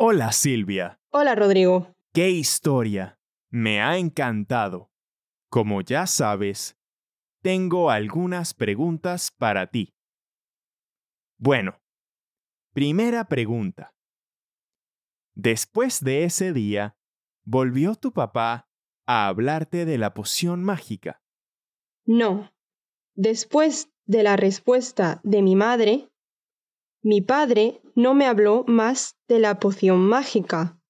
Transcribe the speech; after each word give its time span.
Hola 0.00 0.30
Silvia. 0.30 1.00
Hola 1.10 1.34
Rodrigo. 1.34 1.92
¡Qué 2.12 2.30
historia! 2.30 3.18
Me 3.50 3.82
ha 3.82 3.98
encantado. 3.98 4.92
Como 5.50 5.80
ya 5.80 6.06
sabes, 6.06 6.78
tengo 7.42 7.90
algunas 7.90 8.54
preguntas 8.54 9.32
para 9.32 9.66
ti. 9.66 9.96
Bueno, 11.36 11.80
primera 12.72 13.24
pregunta. 13.24 13.92
Después 15.34 16.04
de 16.04 16.22
ese 16.22 16.52
día, 16.52 16.96
¿volvió 17.42 17.96
tu 17.96 18.12
papá 18.12 18.68
a 19.04 19.26
hablarte 19.26 19.84
de 19.84 19.98
la 19.98 20.14
poción 20.14 20.62
mágica? 20.62 21.24
No. 22.06 22.52
Después 23.16 23.90
de 24.06 24.22
la 24.22 24.36
respuesta 24.36 25.20
de 25.24 25.42
mi 25.42 25.56
madre, 25.56 26.08
mi 27.02 27.20
padre 27.20 27.80
no 27.98 28.14
me 28.14 28.26
habló 28.26 28.62
más 28.68 29.18
de 29.26 29.40
la 29.40 29.58
poción 29.58 29.98
mágica. 29.98 30.80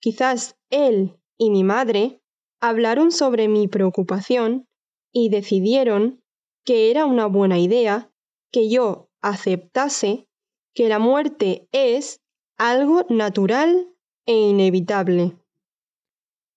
Quizás 0.00 0.56
él 0.70 1.20
y 1.36 1.50
mi 1.50 1.62
madre 1.62 2.22
hablaron 2.58 3.12
sobre 3.12 3.48
mi 3.48 3.68
preocupación 3.68 4.66
y 5.12 5.28
decidieron 5.28 6.24
que 6.64 6.90
era 6.90 7.04
una 7.04 7.26
buena 7.26 7.58
idea 7.58 8.10
que 8.50 8.70
yo 8.70 9.10
aceptase 9.20 10.26
que 10.72 10.88
la 10.88 10.98
muerte 10.98 11.68
es 11.70 12.22
algo 12.56 13.04
natural 13.10 13.86
e 14.24 14.32
inevitable. 14.32 15.36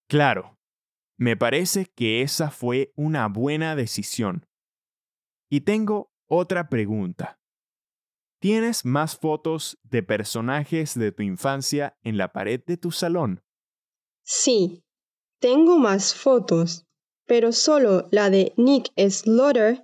Claro, 0.08 0.58
me 1.18 1.36
parece 1.36 1.86
que 1.86 2.22
esa 2.22 2.50
fue 2.50 2.94
una 2.96 3.28
buena 3.28 3.76
decisión. 3.76 4.46
Y 5.50 5.62
tengo 5.62 6.14
otra 6.30 6.70
pregunta. 6.70 7.39
¿Tienes 8.40 8.86
más 8.86 9.18
fotos 9.18 9.78
de 9.84 10.02
personajes 10.02 10.98
de 10.98 11.12
tu 11.12 11.24
infancia 11.24 11.98
en 12.04 12.18
la 12.18 12.32
pared 12.32 12.64
de 12.66 12.78
tu 12.78 12.92
salón? 12.92 13.44
Sí, 14.24 14.86
tengo 15.40 15.78
más 15.78 16.14
fotos, 16.14 16.86
pero 17.26 17.52
solo 17.52 18.08
la 18.12 18.30
de 18.30 18.54
Nick 18.56 18.92
Slaughter 18.98 19.84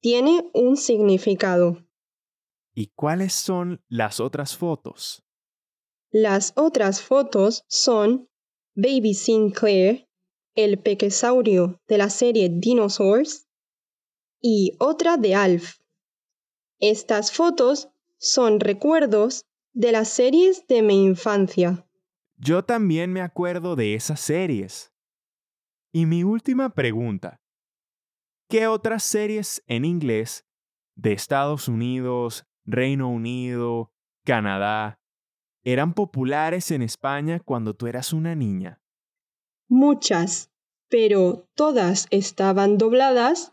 tiene 0.00 0.50
un 0.54 0.78
significado. 0.78 1.86
¿Y 2.74 2.86
cuáles 2.94 3.34
son 3.34 3.84
las 3.88 4.18
otras 4.18 4.56
fotos? 4.56 5.22
Las 6.10 6.54
otras 6.56 7.02
fotos 7.02 7.64
son 7.68 8.30
Baby 8.74 9.12
Sinclair, 9.12 10.08
el 10.54 10.78
pequesaurio 10.78 11.78
de 11.86 11.98
la 11.98 12.08
serie 12.08 12.48
Dinosaurs, 12.50 13.46
y 14.40 14.74
otra 14.78 15.18
de 15.18 15.34
Alf. 15.34 15.79
Estas 16.80 17.30
fotos 17.30 17.90
son 18.16 18.58
recuerdos 18.58 19.46
de 19.74 19.92
las 19.92 20.08
series 20.08 20.66
de 20.66 20.80
mi 20.80 21.04
infancia. 21.04 21.86
Yo 22.38 22.64
también 22.64 23.12
me 23.12 23.20
acuerdo 23.20 23.76
de 23.76 23.94
esas 23.94 24.18
series. 24.18 24.90
Y 25.92 26.06
mi 26.06 26.24
última 26.24 26.70
pregunta. 26.70 27.42
¿Qué 28.48 28.66
otras 28.66 29.02
series 29.02 29.62
en 29.66 29.84
inglés 29.84 30.46
de 30.94 31.12
Estados 31.12 31.68
Unidos, 31.68 32.46
Reino 32.64 33.10
Unido, 33.10 33.92
Canadá, 34.24 35.00
eran 35.62 35.92
populares 35.92 36.70
en 36.70 36.80
España 36.80 37.40
cuando 37.40 37.74
tú 37.74 37.88
eras 37.88 38.14
una 38.14 38.34
niña? 38.34 38.80
Muchas, 39.68 40.50
pero 40.88 41.46
todas 41.54 42.06
estaban 42.10 42.78
dobladas 42.78 43.52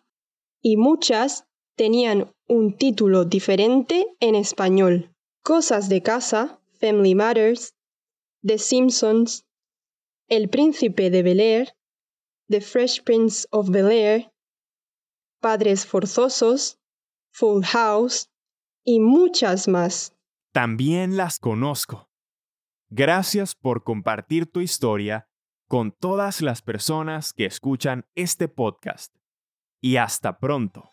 y 0.61 0.77
muchas 0.77 1.45
tenían 1.77 2.33
un 2.47 2.75
título 2.75 3.23
diferente 3.23 4.07
en 4.19 4.35
español. 4.35 5.15
Cosas 5.43 5.87
de 5.87 6.01
casa, 6.01 6.59
Family 6.79 7.15
Matters, 7.15 7.75
The 8.41 8.57
Simpsons, 8.57 9.45
El 10.27 10.49
Príncipe 10.49 11.09
de 11.09 11.23
Bel 11.23 11.39
Air, 11.39 11.77
The 12.49 12.61
Fresh 12.61 13.03
Prince 13.03 13.47
of 13.51 13.69
Bel 13.69 13.91
Air, 13.91 14.33
Padres 15.39 15.85
Forzosos, 15.85 16.79
Full 17.31 17.63
House 17.63 18.29
y 18.83 18.99
muchas 18.99 19.67
más. 19.67 20.15
También 20.51 21.15
las 21.15 21.39
conozco. 21.39 22.09
Gracias 22.89 23.53
por 23.53 23.83
compartir 23.83 24.51
tu 24.51 24.61
historia 24.61 25.29
con 25.67 25.91
todas 25.91 26.41
las 26.41 26.61
personas 26.61 27.33
que 27.33 27.45
escuchan 27.45 28.05
este 28.15 28.47
podcast. 28.47 29.13
Y 29.79 29.97
hasta 29.97 30.39
pronto. 30.39 30.89